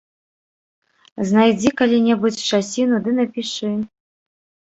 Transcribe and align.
Знайдзі 1.31 1.69
калі-небудзь 1.81 2.41
часіну 2.51 2.95
ды 3.09 3.13
напішы. 3.19 3.69